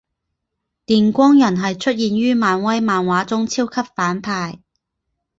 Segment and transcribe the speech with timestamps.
[0.83, 4.59] 电光人是出现于漫威漫画中超级反派。